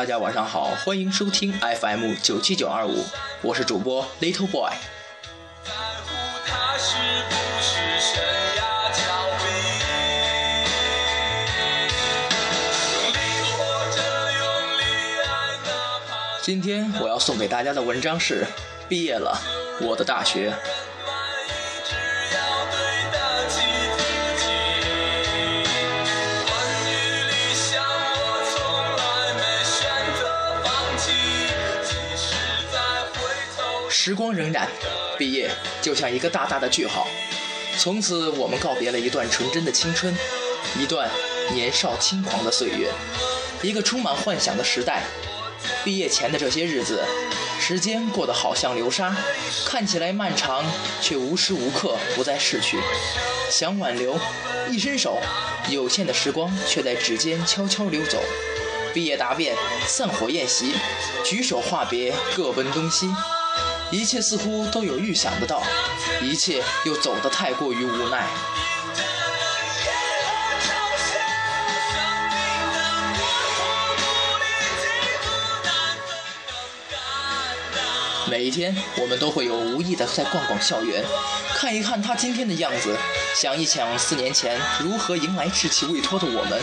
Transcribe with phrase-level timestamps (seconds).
[0.00, 3.04] 大家晚上好，欢迎收听 FM 九七九二五，
[3.42, 4.72] 我是主播 Little Boy。
[16.40, 18.46] 今天我要送给大家的文章是：
[18.88, 19.38] 毕业了，
[19.82, 20.50] 我的大学。
[34.10, 34.66] 时光荏苒，
[35.16, 35.48] 毕业
[35.80, 37.06] 就像一个大大的句号，
[37.78, 40.12] 从此我们告别了一段纯真的青春，
[40.76, 41.08] 一段
[41.54, 42.90] 年少轻狂的岁月，
[43.62, 45.04] 一个充满幻想的时代。
[45.84, 47.04] 毕业前的这些日子，
[47.60, 49.16] 时间过得好像流沙，
[49.64, 50.64] 看起来漫长，
[51.00, 52.80] 却无时无刻不在逝去。
[53.48, 54.18] 想挽留，
[54.68, 55.20] 一伸手，
[55.68, 58.20] 有限的时光却在指尖悄悄溜走。
[58.92, 59.54] 毕业答辩，
[59.86, 60.74] 散伙宴席，
[61.24, 63.08] 举手话别，各奔东西。
[63.90, 65.62] 一切似乎都有预想得到，
[66.22, 68.24] 一切又走得太过于无奈。
[78.28, 81.04] 每一天，我们都会有无意的在逛逛校园，
[81.56, 82.96] 看一看他今天的样子，
[83.34, 86.60] 想一想四年前如何迎来稚气未脱的我们。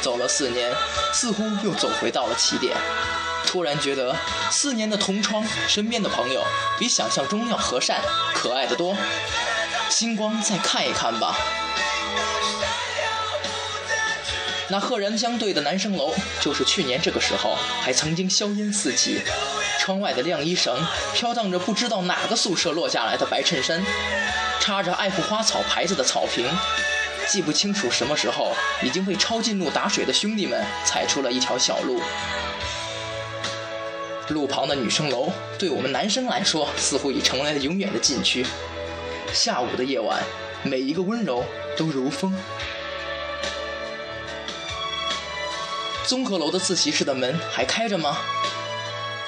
[0.00, 0.72] 走了四年，
[1.12, 2.76] 似乎又走回到了起点。
[3.46, 4.14] 突然觉得，
[4.50, 6.44] 四年的同窗，身边的朋友
[6.78, 8.00] 比想象中要和善、
[8.34, 8.96] 可爱的多。
[9.88, 11.36] 星光再看一看吧。
[14.68, 19.20] 那赫然相对的男生楼，就是去年这个时候还曾经硝烟四起。
[19.80, 23.84] 窗外的晾衣绳飘荡着不知道哪个宿舍落下来的白衬衫，
[24.60, 26.46] 插着爱护花草牌子的草坪，
[27.26, 32.00] 记不清楚什么时候已经被抄近路打水的兄弟们踩出了一条小路。
[34.30, 38.46] 路旁的女生楼，对我们男生来说，似乎已成为了永远的禁区。
[39.32, 40.22] 下午的夜晚，
[40.62, 41.44] 每一个温柔
[41.76, 42.34] 都如风。
[46.06, 48.18] 综合楼的自习室的门还开着吗？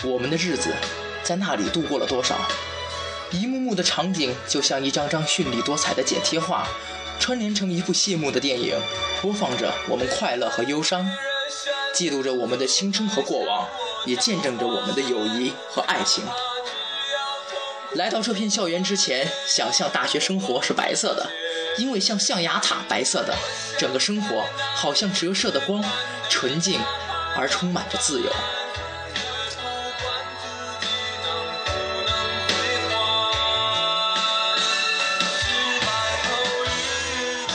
[0.02, 0.74] 我们的日子，
[1.22, 2.36] 在那里度过了多少？
[3.30, 6.66] 一幕幕的场景，就像一张张绚丽多彩的剪贴画，
[7.20, 8.76] 串联成一部谢幕的电影，
[9.20, 11.08] 播放着我们快乐和忧伤，
[11.94, 13.68] 记录着我们的青春和过往。
[14.04, 16.24] 也见证着我们的友谊和爱情。
[17.94, 21.30] 来到这片校园之前，想象大学生活是白色的，
[21.76, 23.34] 因为像象牙塔白色的，
[23.78, 25.84] 整个生活好像折射的光，
[26.30, 26.80] 纯净
[27.36, 28.32] 而充满着自由。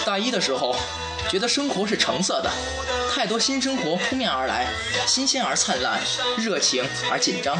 [0.05, 0.73] 大一的时候，
[1.29, 2.51] 觉得生活是橙色的。
[3.13, 4.67] 太多新生活扑面而来，
[5.05, 5.99] 新鲜而灿烂，
[6.37, 7.57] 热情而紧张。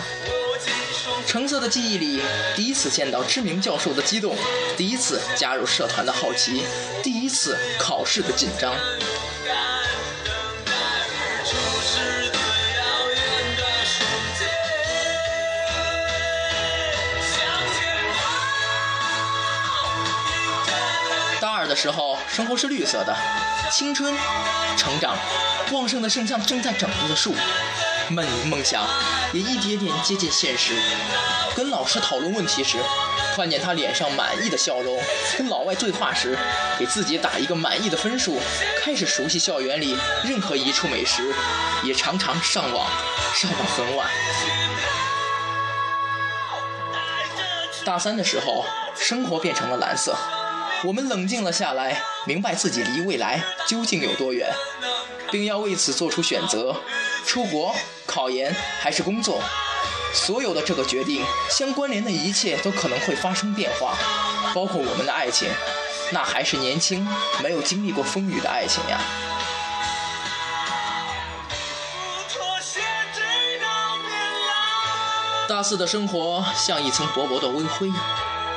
[1.26, 2.22] 橙色的记忆里，
[2.56, 4.36] 第一次见到知名教授的激动，
[4.78, 6.64] 第一次加入社团的好奇，
[7.04, 8.74] 第一次考试的紧张。
[21.40, 23.18] 大二的时候，生活是绿色的。
[23.72, 24.16] 青春，
[24.78, 25.18] 成长，
[25.72, 27.34] 旺盛的盛像正在长着的树，
[28.10, 28.88] 梦梦想
[29.34, 30.76] 也一点点接近现实。
[31.56, 32.78] 跟老师讨论问题时，
[33.36, 35.00] 看见他脸上满意的笑容；
[35.36, 36.38] 跟老外对话时，
[36.78, 38.40] 给自己打一个满意的分数。
[38.84, 41.34] 开始熟悉校园里任何一处美食，
[41.82, 42.88] 也常常上网
[43.34, 44.08] 上到很晚。
[47.84, 48.64] 大三的时候，
[48.96, 50.16] 生活变成了蓝色。
[50.84, 54.48] 我们冷静了下来，明白自己离未来究竟有多远，
[55.32, 56.76] 并要为此做出选择：
[57.26, 57.76] 出国、
[58.06, 59.42] 考研还是工作。
[60.14, 63.98] 所有的这个决定相关联的一切都可能会发生变化，
[64.54, 65.50] 包括我们的爱情，
[66.12, 67.06] 那还是年轻、
[67.42, 69.00] 没有经历过风雨的爱情呀。
[75.50, 77.92] 大四的生活像一层薄薄的微灰，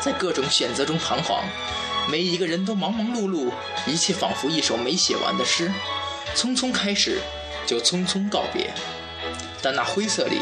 [0.00, 1.42] 在各种选择中彷徨。
[2.10, 3.52] 每一个人都忙忙碌碌，
[3.86, 5.72] 一切仿佛一首没写完的诗，
[6.34, 7.20] 匆匆开始，
[7.66, 8.72] 就匆匆告别。
[9.62, 10.40] 但那灰色里，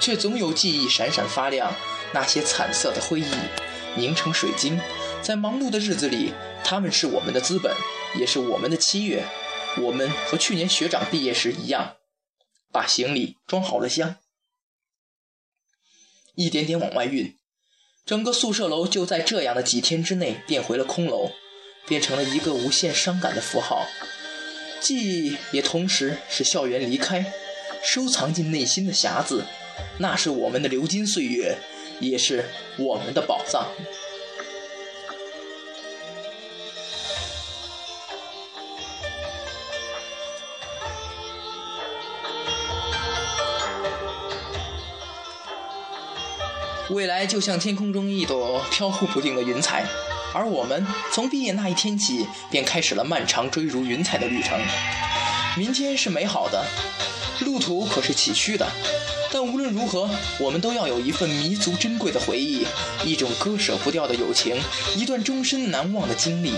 [0.00, 1.74] 却总有记忆闪闪发亮。
[2.14, 3.36] 那些惨色的灰烬，
[3.96, 4.80] 凝成水晶，
[5.20, 6.32] 在忙碌的日子里，
[6.64, 7.74] 他们是我们的资本，
[8.18, 9.26] 也是我们的七月。
[9.82, 11.96] 我们和去年学长毕业时一样，
[12.72, 14.16] 把行李装好了箱，
[16.34, 17.37] 一点点往外运。
[18.08, 21.30] 整个宿舍楼就在这样的几天之内变回了空楼，
[21.86, 23.86] 变成了一个无限伤感的符号。
[24.80, 24.96] 记
[25.26, 27.30] 忆也同时使校园离开，
[27.82, 29.44] 收藏进内心的匣子，
[29.98, 31.58] 那是我们的流金岁月，
[32.00, 32.46] 也是
[32.78, 33.68] 我们的宝藏。
[46.90, 49.84] 未来就像天空中一朵飘忽不定的云彩，
[50.32, 54.58] 而我们从毕业那一天起，便开始了漫长追逐云彩的旅程。
[55.56, 56.64] 明天是美好的，
[57.40, 58.66] 路途可是崎岖的，
[59.30, 60.08] 但无论如何，
[60.40, 62.66] 我们都要有一份弥足珍贵的回忆，
[63.04, 64.56] 一种割舍不掉的友情，
[64.96, 66.54] 一段终身难忘的经历。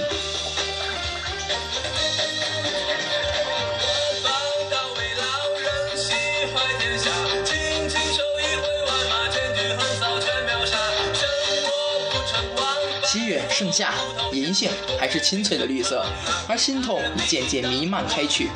[13.31, 13.95] 月盛夏，
[14.33, 14.69] 银杏
[14.99, 16.05] 还是青翠的绿色，
[16.49, 18.51] 而心痛渐渐弥漫开去。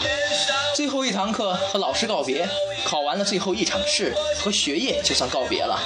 [0.74, 2.44] 最后一堂课和老师告别，
[2.84, 5.78] 考完了最后一场试，和学业就算告别了。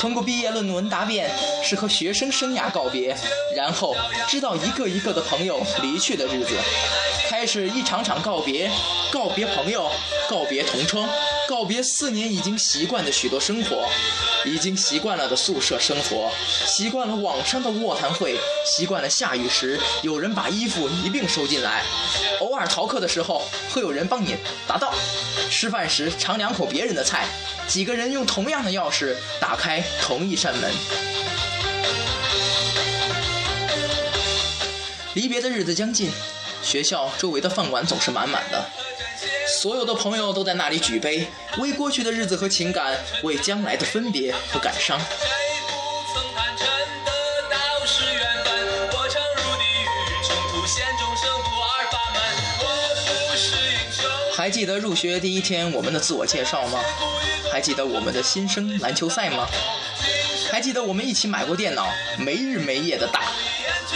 [0.00, 1.30] 通过毕业论文答辩，
[1.62, 3.16] 是和学生生涯告别，
[3.54, 3.94] 然后
[4.28, 6.56] 知道一个一个的朋友离去的日子，
[7.28, 8.68] 开始一场场告别，
[9.12, 9.88] 告别朋友，
[10.28, 11.08] 告别同窗。
[11.48, 13.88] 告别四年已经习惯的许多生活，
[14.44, 16.30] 已经习惯了的宿舍生活，
[16.66, 21.84] 习惯了网上的卧谈会，习惯了下雨时有人把衣服一并收进来，
[22.40, 24.92] 偶尔逃课的时候会有人帮你答到，
[25.48, 27.28] 吃饭时尝两口别人的菜，
[27.68, 30.72] 几个人用同样的钥匙打开同一扇门。
[35.14, 36.10] 离别的日子将近，
[36.62, 38.68] 学校周围的饭馆总是满满的。
[39.56, 41.26] 所有的朋友都在那里举杯，
[41.56, 45.00] 为过去的日子和情感，为将来的分别和感伤。
[54.36, 56.78] 还记得入学第一天我们的自我介绍吗？
[57.50, 59.48] 还记得我们的新生篮球赛吗？
[60.52, 61.88] 还记得我们一起买过电脑，
[62.18, 63.22] 没日没夜的打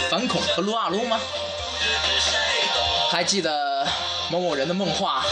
[0.09, 1.19] 反恐和撸啊撸吗？
[3.11, 3.87] 还记得
[4.29, 5.23] 某某人的梦话？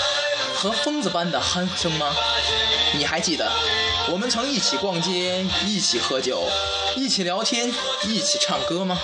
[0.60, 2.14] 和疯子般的鼾声吗？
[2.94, 3.50] 你还记得，
[4.12, 6.44] 我们曾一起逛街，一起喝酒，
[6.98, 7.74] 一起聊天，
[8.04, 9.00] 一起唱歌吗？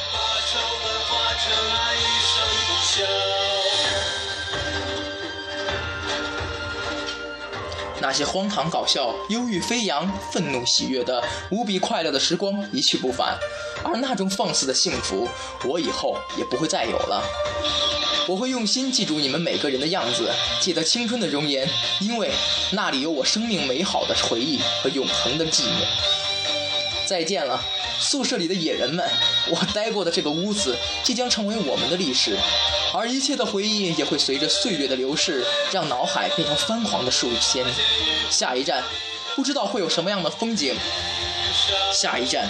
[8.01, 13.37] 那些荒唐搞笑、忧郁飞扬、愤怒喜悦的无比快乐的时光一去不返，
[13.81, 15.29] 而那种放肆的幸福，
[15.63, 17.23] 我以后也不会再有了。
[18.27, 21.69] 我会用心记住你们每个人的样子，记得青春的容颜，
[22.00, 22.31] 因为
[22.72, 25.86] 那里有我生命美好的回忆和永恒的寂寞。
[27.06, 27.63] 再见了，
[28.00, 29.07] 宿舍里的野人们，
[29.48, 32.36] 我待过的这个屋子即将成为我们的历史，
[32.92, 37.63] 而一切的回忆也会随着岁月的流逝，让脑海变成泛黄的树签。
[38.31, 38.83] 下一站，
[39.36, 40.75] 不知道会有什么样的风景。
[41.94, 42.50] 下一站，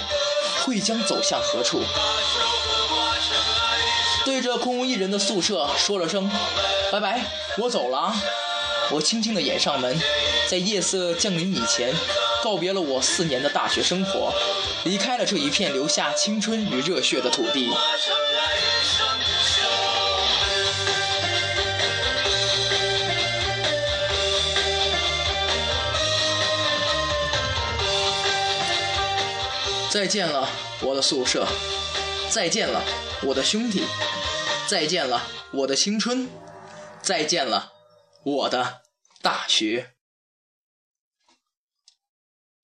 [0.63, 1.82] 会将走向何处？
[4.25, 6.29] 对着空无一人的宿舍说了声
[6.91, 7.24] “拜拜”，
[7.60, 8.12] 我走了。
[8.91, 10.01] 我轻轻地掩上门，
[10.50, 11.94] 在夜色降临以前，
[12.44, 14.34] 告别了我四年的大学生活，
[14.84, 17.72] 离开了这一片留下青春与热血的土地。
[29.91, 30.50] 再见了，
[30.82, 31.48] 我的宿舍。
[32.36, 32.84] 再见了，
[33.24, 33.80] 我的兄弟；
[34.68, 35.24] 再见了，
[35.54, 36.27] 我的青春；
[37.01, 37.72] 再见了，
[38.25, 38.82] 我的
[39.22, 39.94] 大学。